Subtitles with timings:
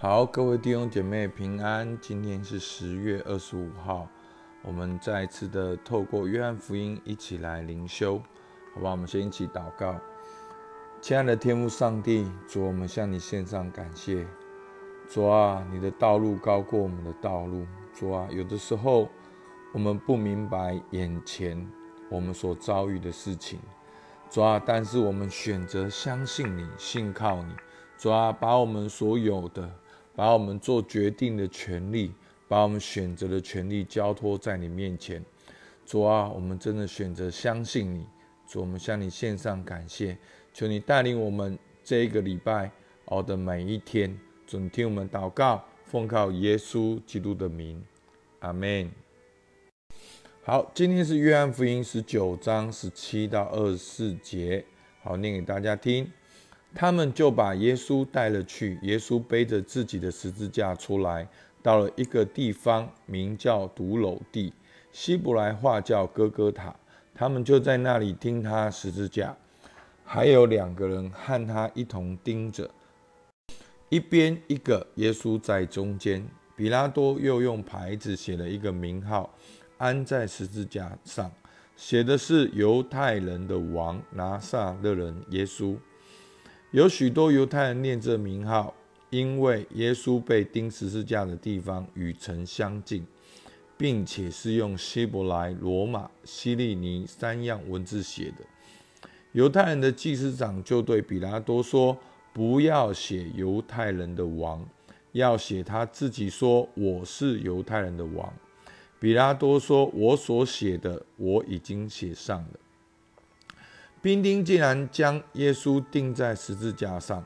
[0.00, 1.98] 好，各位弟兄姐妹平安。
[2.00, 4.06] 今天是十月二十五号，
[4.62, 8.22] 我们再次的透过约翰福音一起来灵修，
[8.76, 8.92] 好吧？
[8.92, 9.96] 我们先一起祷告。
[11.00, 14.24] 亲爱的天父上帝，主，我们向你献上感谢。
[15.08, 17.66] 主啊，你的道路高过我们的道路。
[17.92, 19.08] 主啊，有的时候
[19.74, 21.68] 我们不明白眼前
[22.08, 23.58] 我们所遭遇的事情。
[24.30, 27.52] 主啊，但是我们选择相信你，信靠你。
[27.96, 29.68] 主啊，把我们所有的。
[30.18, 32.10] 把我们做决定的权利，
[32.48, 35.24] 把我们选择的权利交托在你面前，
[35.86, 38.04] 主啊，我们真的选择相信你，
[38.44, 40.18] 主，我们向你献上感谢，
[40.52, 42.68] 求你带领我们这一个礼拜
[43.04, 47.80] 熬的每一天，主，听我们祷告，奉靠耶稣基督的名，
[48.40, 48.90] 阿门。
[50.42, 54.64] 好，今天是约翰福音十九章十七到二十四节，
[55.00, 56.10] 好，念给大家听。
[56.74, 58.78] 他们就把耶稣带了去。
[58.82, 61.26] 耶稣背着自己的十字架出来，
[61.62, 64.52] 到了一个地方，名叫独楼地，
[64.92, 66.74] 希伯来话叫哥哥塔。
[67.14, 69.36] 他们就在那里钉他十字架，
[70.04, 72.70] 还有两个人和他一同钉着，
[73.88, 76.24] 一边一个，耶稣在中间。
[76.54, 79.32] 比拉多又用牌子写了一个名号，
[79.78, 81.30] 安在十字架上，
[81.76, 85.76] 写的是犹太人的王拿撒勒人耶稣。
[86.70, 88.74] 有许多犹太人念这名号，
[89.08, 93.06] 因为耶稣被钉十字架的地方与城相近，
[93.78, 98.44] 并且是用希伯来、罗马、希利尼三样文字写的。
[99.32, 101.96] 犹太人的祭司长就对比拉多说
[102.34, 104.68] ：“不要写犹太人的王，
[105.12, 108.30] 要写他自己说我是犹太人的王。”
[109.00, 112.60] 比拉多说：“我所写的，我已经写上了。”
[114.00, 117.24] 兵丁既然将耶稣钉在十字架上，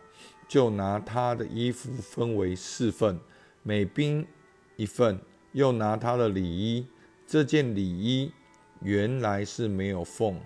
[0.49, 3.21] 就拿他的衣服分为四份，
[3.63, 4.27] 每兵
[4.77, 5.19] 一份；
[5.53, 6.87] 又拿他的里衣，
[7.27, 8.33] 这件里衣
[8.81, 10.41] 原来是没有缝，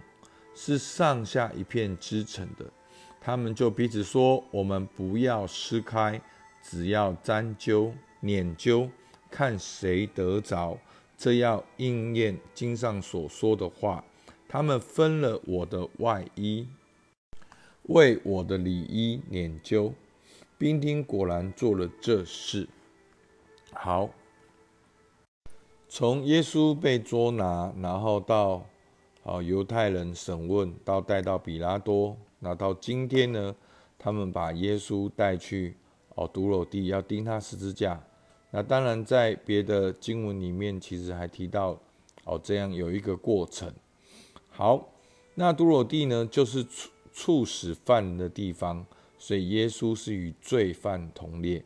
[0.52, 2.66] 是上下一片织成的。
[3.20, 6.20] 他们就彼此说：“我们不要撕开，
[6.60, 8.90] 只要粘揪、捻揪，
[9.30, 10.76] 看谁得着。
[11.16, 14.04] 这要应验经上所说的话。”
[14.48, 16.68] 他们分了我的外衣，
[17.84, 19.92] 为我的里衣捻揪。
[20.58, 22.68] 兵丁果然做了这事。
[23.72, 24.08] 好，
[25.88, 28.64] 从耶稣被捉拿，然后到
[29.22, 33.54] 啊犹太人审问，到带到比拉多，那到今天呢，
[33.98, 35.76] 他们把耶稣带去
[36.14, 38.02] 哦独楼地，要钉他十字架。
[38.50, 41.78] 那当然，在别的经文里面，其实还提到
[42.24, 43.70] 哦这样有一个过程。
[44.56, 44.88] 好，
[45.34, 48.86] 那都罗地呢，就是处处使犯人的地方，
[49.18, 51.62] 所以耶稣是与罪犯同列。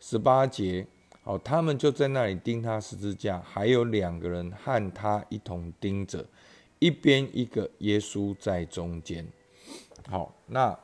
[0.00, 0.84] 十八节，
[1.22, 6.26] 好，他们就在那里钉他十字架，还有两个人和他一同钉着，
[6.80, 9.24] 一边一个，耶稣在中间。
[10.10, 10.76] 好，那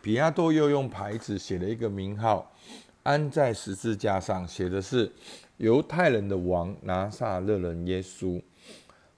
[0.00, 2.52] 比亚多又用牌子写了一个名号，
[3.02, 5.10] 安在十字架上，写的是
[5.56, 8.40] 犹太人的王拿撒勒人耶稣。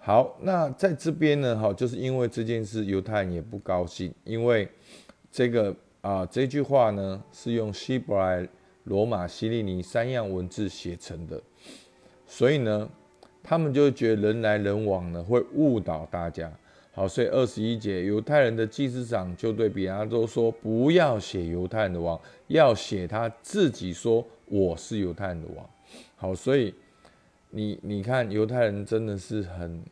[0.04, 4.68] 好，那在这边呢，哈，就是因为这件事，犹太人也不高兴，因为
[5.30, 8.44] 这个啊，这句话呢是用希伯来、
[8.82, 11.40] 罗马、希利尼三样文字写成的，
[12.26, 12.90] 所以呢，
[13.44, 16.52] 他们就觉得人来人往呢会误导大家。
[16.92, 25.64] 好，所以二十一节，犹太人的祭司长就对比拉多说：“不要写犹太人的王，要写他自己说我是犹太人的王。”
[26.16, 26.74] 好，所以。
[27.54, 29.82] 你你看，犹太人真的是很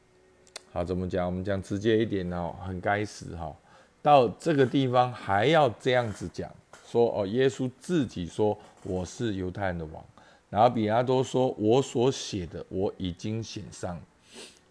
[0.73, 1.27] 好，怎么讲？
[1.27, 3.55] 我们讲直接一点哦，很该死哈！
[4.01, 6.51] 到这个地方还要这样子讲，
[6.87, 10.03] 说哦，耶稣自己说我是犹太人的王，
[10.49, 14.01] 然后比拉多说我所写的我已经写上。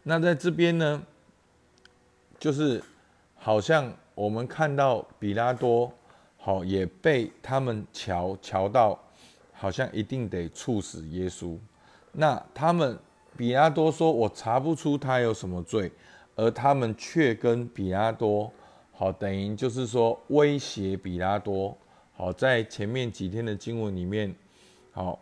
[0.01, 0.99] 那在这边呢，
[2.39, 2.81] 就是
[3.35, 5.93] 好像我们看到比拉多
[6.37, 8.99] 好也被他们瞧瞧到，
[9.53, 11.55] 好像一定得处死耶稣。
[12.11, 12.97] 那他们
[13.37, 15.91] 比拉多说：“我查不出他有什么罪。”
[16.35, 18.49] 而他们却跟比拉多
[18.93, 21.77] 好，等于就是说威胁比拉多
[22.15, 22.31] 好。
[22.31, 24.33] 在前面几天的经文里面，
[24.93, 25.19] 好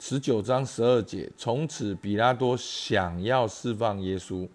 [0.00, 4.48] 十九章十二节，从此比拉多想要释放耶稣，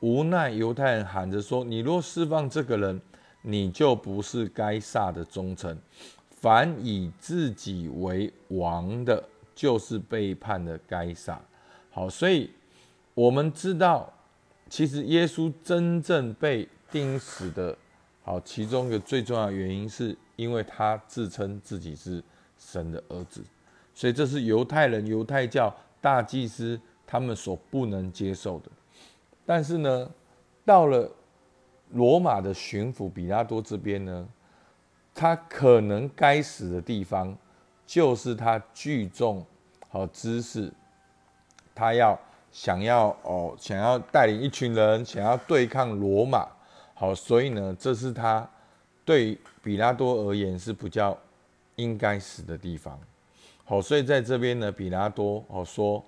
[0.00, 3.00] 无奈犹太人喊着说：“你若释放这个人，
[3.42, 5.78] 你就不是该撒的忠臣，
[6.28, 9.22] 凡以自己为王的。”
[9.54, 11.40] 就是背叛的该撒。
[11.90, 12.50] 好，所以
[13.14, 14.12] 我们知道，
[14.68, 17.76] 其实耶稣真正被钉死的，
[18.22, 22.22] 好，其中一个最重要原因，是因为他自称自己是
[22.58, 23.42] 神的儿子。
[23.94, 28.70] 所以这是犹太人、犹太教大祭司他们所不能接受的。
[29.46, 30.10] 但是呢，
[30.64, 31.08] 到了
[31.90, 34.28] 罗马的巡抚比拉多这边呢，
[35.14, 37.36] 他可能该死的地方，
[37.86, 39.44] 就是他聚众
[39.88, 40.72] 和知识，
[41.74, 42.18] 他要
[42.50, 46.48] 想要哦，想要带领一群人，想要对抗罗马。
[46.94, 48.48] 好，所以呢，这是他
[49.04, 51.16] 对比拉多而言是比较
[51.76, 52.98] 应该死的地方。
[53.64, 56.02] 好，所以在这边呢，比拉多哦说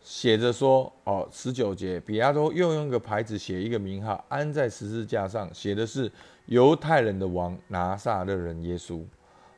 [0.00, 6.10] 写着说哦十九节，比拉多又用个牌子写一个名号，安在十字架上，写的是
[6.46, 9.02] 犹太人的王拿撒勒人耶稣。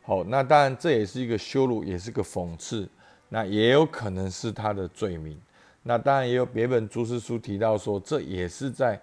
[0.03, 2.89] 好，那当然这也是一个羞辱，也是个讽刺，
[3.29, 5.41] 那也有可能是他的罪名。
[5.83, 9.01] 那当然也有别本注释书提到说，这也是在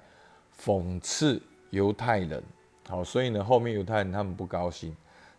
[0.63, 2.44] 讽刺犹太人。
[2.88, 4.95] 好，所以呢，后面犹太人他们不高兴，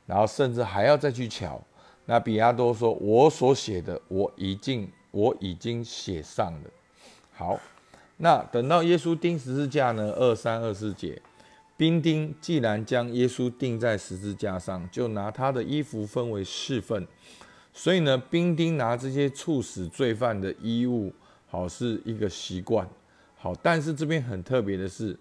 [0.07, 1.61] 然后甚至还要再去瞧。
[2.07, 6.71] 那比亚多说：“我所写的，我已经我已经写上了。”
[7.35, 7.61] 好，
[8.17, 10.11] 那等到耶稣钉十字架呢？
[10.17, 11.21] 二三二四节，
[11.79, 17.07] 兵丁既然将耶稣钉在十字架上，就拿他的衣服分为四份。
[17.73, 21.13] 所以呢，兵丁拿这些处死罪犯的衣物，
[21.47, 22.87] 好是一个习惯。
[23.37, 25.17] 好，但是这边很特别的是，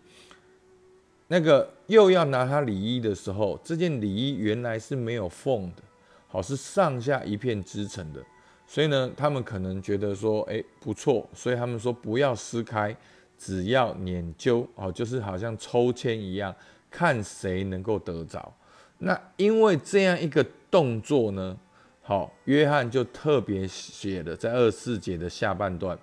[1.28, 5.84] 那个又要拿他礼衣的时候，这件礼衣原来是没有缝的。
[6.30, 8.22] 好是上下一片织成的，
[8.68, 12.94] 所以呢，他们可能觉得说，哎，不错，所以他们说不要撕开，
[13.38, 16.54] 只要研究，哦，就是好像抽签一样，
[16.90, 18.54] 看谁能够得着。
[19.00, 21.58] 那因为这样一个动作呢，
[22.02, 25.98] 好，约翰就特别写了在二四节的下半段，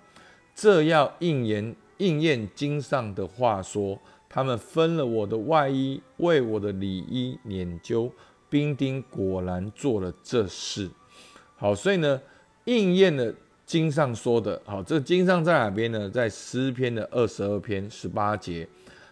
[0.55, 3.99] 这要应验应验经上的话说，
[4.29, 8.11] 他们分了我的外衣，为我的里衣研究。
[8.47, 10.89] 兵丁果然做了这事，
[11.57, 12.21] 好，所以呢，
[12.65, 13.33] 应验了
[13.65, 16.07] 经上说的，好，这经上在哪边呢？
[16.07, 18.67] 在诗篇的二十二篇十八节，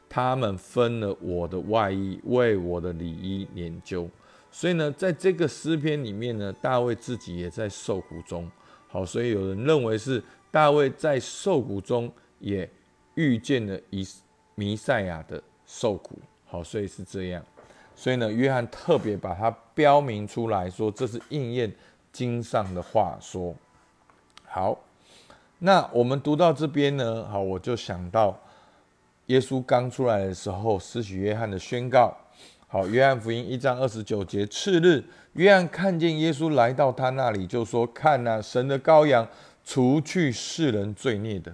[0.08, 4.08] 他们分了我的外衣，为我的里衣研究。
[4.52, 8.48] 所以呢，在这个诗篇里面呢，大卫自己也在受苦中，
[8.88, 10.22] 好，所以有人认为是
[10.52, 12.70] 大卫在受苦中也
[13.16, 14.08] 遇见了以
[14.54, 17.44] 弥赛亚的受苦，好，所以是这样。
[17.96, 21.74] 所以呢，约翰特别把它标明出来说，这是应验
[22.12, 23.56] 经上的话说。
[24.56, 24.78] 好，
[25.58, 28.40] 那我们读到这边呢，好，我就想到
[29.26, 32.16] 耶稣刚出来的时候，施洗约翰的宣告。
[32.68, 35.04] 好，约翰福音一章二十九节，次日，
[35.34, 39.28] 约翰看见耶稣来到他那里，就说：“看呐，神的羔羊，
[39.66, 41.52] 除去世人罪孽的。”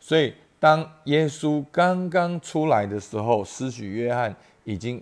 [0.00, 4.34] 所以，当耶稣刚刚出来的时候，施许约翰
[4.64, 5.00] 已经。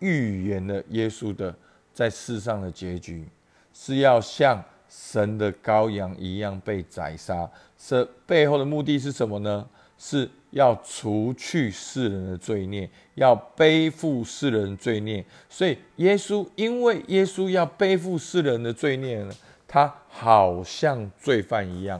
[0.00, 1.54] 预言了耶稣的
[1.94, 3.24] 在世上的结局，
[3.72, 4.60] 是要像
[4.90, 7.48] 神的羔羊一样被宰杀。
[7.78, 9.66] 这背后的目的是什么呢？
[9.96, 15.24] 是要除去世人的罪孽，要背负世人的罪孽。
[15.48, 19.32] 所以耶稣，因为耶稣要背负世人的罪孽呢，
[19.68, 21.98] 他好像罪犯一样。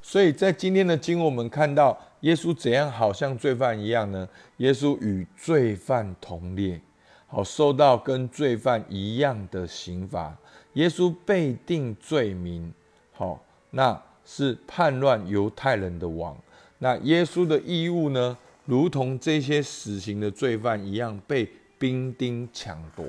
[0.00, 1.96] 所以在今天的经，我们看到。
[2.20, 4.26] 耶稣怎样好像罪犯一样呢？
[4.56, 6.80] 耶稣与罪犯同列，
[7.26, 10.36] 好受到跟罪犯一样的刑罚。
[10.76, 12.72] 耶稣被定罪名，
[13.12, 13.38] 好，
[13.70, 16.36] 那是叛乱犹太人的王。
[16.78, 23.04] 那耶稣的义务呢，如同这些死刑的罪犯一样，被兵丁抢夺。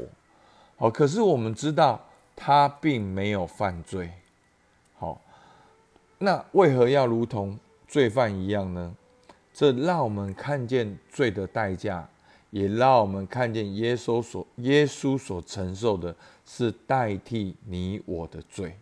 [0.77, 2.03] 好，可是我们知道
[2.35, 4.09] 他并没有犯罪。
[4.97, 5.21] 好，
[6.19, 7.57] 那为何要如同？
[7.87, 8.93] 罪犯一样呢？
[9.53, 12.07] 这让我们看见罪的代价，
[12.49, 18.75] 也让我们看见耶稣所耶稣所承受的是代替你我的罪。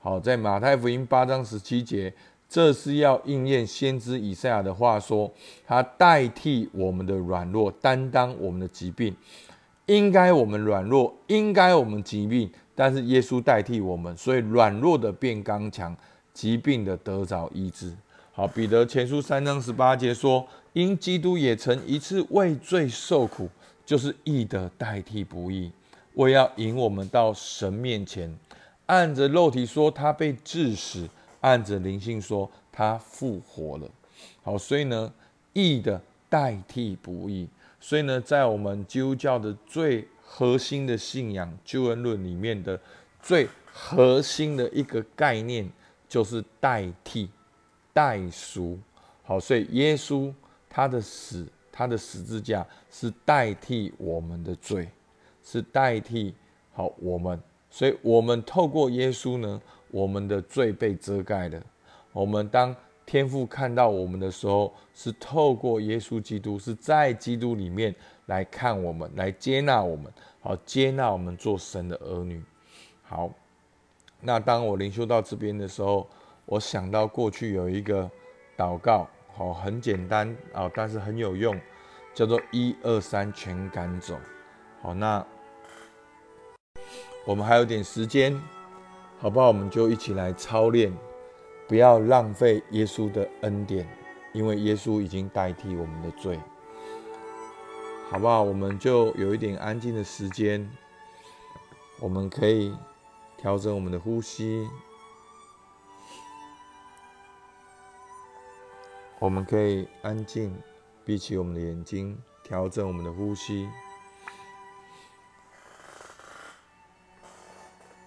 [0.00, 2.12] 好，在马太福音八章十七节，
[2.48, 5.30] 这是要应验先知以赛亚的话说：
[5.66, 9.14] 他代替我们的软弱，担当我们的疾病。
[9.86, 15.96] 应该我们软弱，应该我们疾病，但是耶稣代替我们，所以软弱的变刚强，
[16.34, 17.94] 疾病的得着医治。
[18.32, 20.46] 好，彼得前书三章十八节说
[20.78, 23.50] ：“因基督也曾一次为罪受苦，
[23.84, 25.72] 就是义的代替不义，
[26.14, 28.32] 为要引我们到神面前。
[28.86, 31.08] 按着肉体说，他被致死；
[31.40, 33.90] 按着灵性说，他复活了。”
[34.40, 35.12] 好，所以呢，
[35.52, 37.48] 义的代替不义。
[37.80, 42.80] 所以呢，在我们基督教的最核心的信仰救恩论里面的
[43.20, 45.68] 最核心的一个概念，
[46.08, 47.28] 就是代替。
[47.92, 48.78] 代赎，
[49.24, 50.32] 好，所以耶稣
[50.68, 54.88] 他的死，他的十字架是代替我们的罪，
[55.42, 56.34] 是代替
[56.72, 59.60] 好我们所以我们透过耶稣呢，
[59.90, 61.62] 我们的罪被遮盖了。
[62.12, 67.94] 我们当天父看到我们的时候，是透过耶稣基督，是在基督里面
[68.26, 72.42] 来看我们，来接纳我们，好接纳我们做神的儿女。
[73.02, 73.30] 好，
[74.20, 76.08] 那当我灵修到这边的时候，
[76.46, 78.10] 我想到过去有一个
[78.56, 81.58] 祷告，好很简单啊，但是很有用，
[82.12, 84.18] 叫做一二三全赶走。
[84.82, 85.24] 好，那。
[87.24, 88.40] 我们还有点时间，
[89.18, 89.48] 好不好？
[89.48, 90.90] 我们就一起来操练，
[91.68, 93.86] 不要浪费耶稣的恩典，
[94.32, 96.40] 因为耶稣已经代替我们的罪，
[98.10, 98.42] 好不好？
[98.42, 100.66] 我们就有一点安静的时间，
[102.00, 102.74] 我们可以
[103.36, 104.66] 调整我们的呼吸，
[109.20, 110.54] 我们可以安静，
[111.04, 113.68] 闭起我们的眼睛，调整我们的呼吸。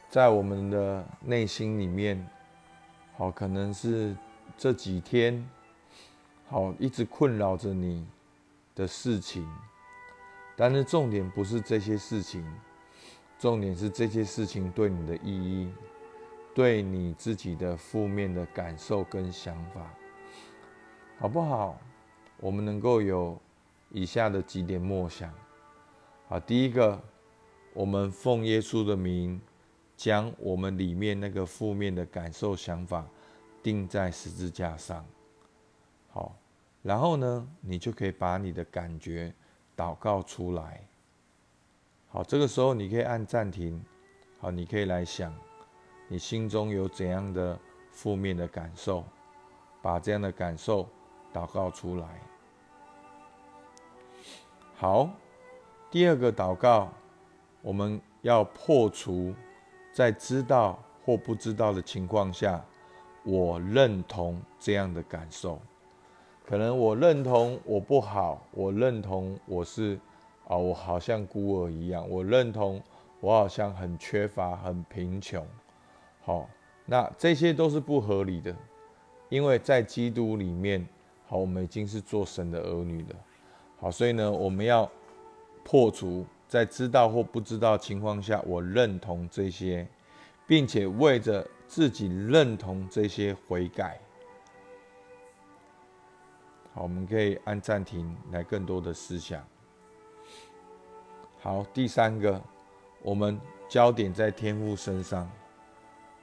[0.09, 2.25] 在我们的内心里面，
[3.17, 4.15] 好，可能是
[4.57, 5.45] 这几天，
[6.47, 8.07] 好，一直困扰着你
[8.73, 9.45] 的事情，
[10.55, 12.45] 但是重点不是这些事情，
[13.37, 15.69] 重点是这些事情对你的意义，
[16.55, 19.93] 对你自己的负面的感受跟想法，
[21.21, 21.79] 好不好？
[22.39, 23.39] 我们能够有
[23.91, 25.31] 以下的几点默想，
[26.27, 26.99] 好，第一个，
[27.73, 29.39] 我们奉耶稣的名。
[29.95, 33.05] 将我们里面那个负面的感受、想法
[33.61, 35.05] 钉在十字架上，
[36.09, 36.35] 好，
[36.81, 39.31] 然后呢，你就可以把你的感觉
[39.77, 40.81] 祷告出来。
[42.07, 43.79] 好，这个时候你可以按暂停，
[44.39, 45.31] 好，你可以来想，
[46.07, 47.59] 你心中有怎样的
[47.91, 49.03] 负面的感受，
[49.83, 50.89] 把这样的感受
[51.33, 52.07] 祷告出来。
[54.75, 55.09] 好，
[55.89, 56.91] 第二个祷告，
[57.61, 59.33] 我们要破除。
[59.93, 62.63] 在知道或不知道的情况下，
[63.25, 65.59] 我认同这样的感受。
[66.45, 69.99] 可能我认同我不好，我认同我是
[70.47, 72.09] 啊，我好像孤儿一样。
[72.09, 72.81] 我认同
[73.19, 75.45] 我好像很缺乏、很贫穷。
[76.23, 76.49] 好，
[76.85, 78.55] 那这些都是不合理的，
[79.27, 80.87] 因为在基督里面，
[81.31, 83.15] 好，我们已经是做神的儿女了。
[83.79, 84.91] 好，所以呢，我们要
[85.63, 86.25] 破除。
[86.45, 89.87] 在知道或不知道情况下，我认同这些，
[90.45, 93.97] 并且为着自己认同这些悔改。
[96.73, 99.41] 好，我们可以按暂停来更多的思想。
[101.39, 102.41] 好，第三个，
[103.01, 105.31] 我们焦点在天父身上，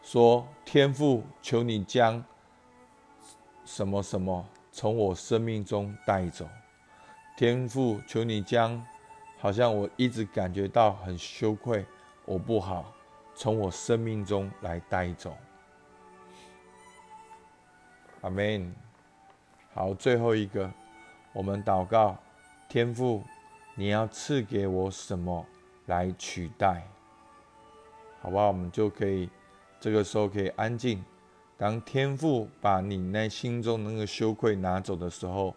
[0.02, 2.22] 说天父，求你将
[3.64, 4.46] 什么什么
[4.78, 6.48] 从我生命中带走。
[7.36, 8.80] 天父，求你将。
[9.40, 11.84] 好像我一直感觉到很羞愧，
[12.24, 12.92] 我不好，
[13.34, 15.36] 从我生命中来带走。
[18.20, 18.72] 阿门。
[19.74, 20.70] 好，最后一个，
[21.32, 22.16] 我们祷告，
[22.68, 23.24] 天父，
[23.74, 25.44] 你要赐给我什么
[25.86, 26.86] 来取代？
[28.22, 28.46] 好不好？
[28.46, 29.28] 我们就可以
[29.80, 31.04] 这个时候可以安静。
[31.58, 35.54] 当天父把你那心中那个羞愧拿走的时候，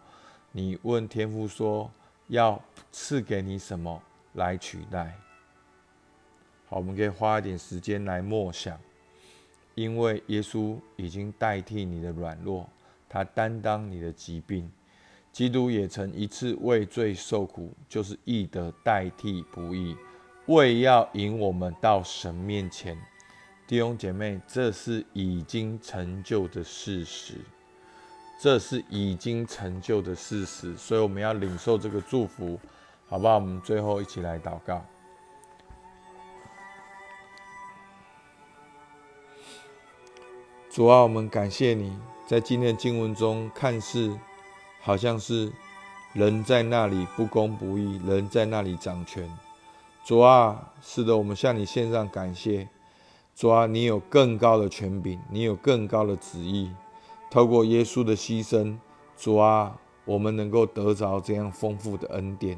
[0.52, 1.90] 你问天父说。
[2.28, 4.02] 要赐给你什么
[4.36, 5.14] 来取代？
[6.70, 8.80] 好，我们可以花一点时间来默想，
[9.76, 12.70] 因为耶稣已经代替你的软弱，
[13.10, 14.72] 他担当你的疾病。
[15.34, 19.98] 基督也曾一次为罪受苦，就是义的代替不义，
[20.46, 22.98] 为要引我们到神面前。
[23.72, 27.36] 弟兄姐妹，这是已经成就的事实。
[28.38, 32.60] 这是已经成就的事实，所以我们要领受这个祝福，
[33.08, 33.36] 好不好？
[33.36, 34.84] 我们最后一起来祷告。
[40.70, 41.98] 主啊，我们感谢你
[42.28, 44.14] 在今天的经文中，看似
[44.82, 45.50] 好像是
[46.12, 49.32] 人在那里不公不义，人在那里掌权。
[50.04, 52.68] 主啊，是的，我们向你献上感谢。
[53.36, 56.72] 主啊，你有更高的权柄，你有更高的旨意。
[57.30, 58.78] 透过耶稣的牺牲，
[59.18, 62.58] 主啊，我们能够得着这样丰富的恩典。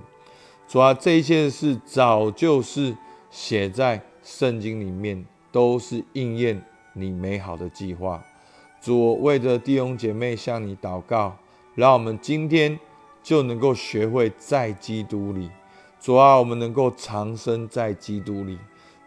[0.67, 2.97] 主啊，这一切事早就是
[3.29, 8.23] 写在圣经里面，都是应验你美好的计划。
[8.81, 11.37] 主，我为着弟兄姐妹向你祷告，
[11.75, 12.77] 让我们今天
[13.21, 15.49] 就能够学会在基督里。
[16.01, 18.57] 主啊，我们能够长生在基督里。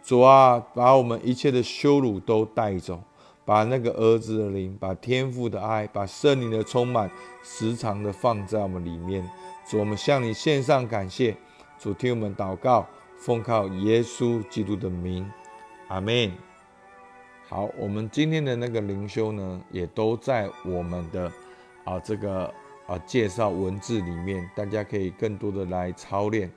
[0.07, 3.03] 主啊，把我们一切的羞辱都带走。
[3.43, 7.11] 把那个儿子的灵，把天父的爱，把圣灵的充满，
[7.43, 9.29] 时常的放在我们里面。
[9.69, 11.35] 主，我们向你献上感谢。
[11.77, 12.87] 主，听我们祷告，
[13.17, 15.29] 奉靠耶稣基督的名，
[15.89, 16.31] 阿门。
[17.49, 21.29] 好，我们今天的那个灵修呢，也都在我们的
[21.83, 22.45] 啊这个
[22.85, 26.49] 啊介绍文字里面，大家可以更多的来操练。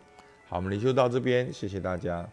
[0.48, 2.28] 好，我们灵修到这边，谢谢大家。